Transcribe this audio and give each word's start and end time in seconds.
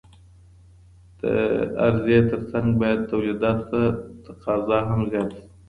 د 1.19 1.21
عرضې 1.85 2.17
ترڅنګ 2.29 2.67
بايد 2.81 2.99
توليداتو 3.11 3.65
ته 3.71 3.81
تقاضا 4.25 4.79
هم 4.89 5.01
زياته 5.11 5.37
سي. 5.43 5.47